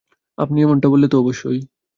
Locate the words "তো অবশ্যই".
1.07-1.59